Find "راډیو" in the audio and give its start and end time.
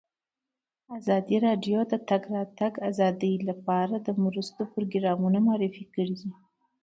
1.45-1.79